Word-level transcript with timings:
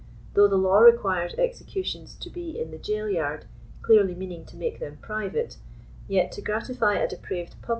Though 0.33 0.47
the 0.47 0.57
law 0.57 0.79
requires 0.79 1.35
executions 1.35 2.15
to 2.21 2.31
be 2.31 2.59
in 2.59 2.71
the 2.71 2.79
jail 2.79 3.07
yard, 3.07 3.45
clearly 3.83 4.15
meaning 4.15 4.45
to 4.47 4.57
make 4.57 4.79
them 4.79 4.97
private, 4.99 5.57
yet 6.07 6.31
to 6.31 6.41
gratify 6.41 6.95
a 6.95 7.07
depraved 7.07 7.21
public 7.21 7.29
•By 7.29 7.29
one 7.29 7.49
Jabez 7.49 7.61
Boyd. 7.61 7.69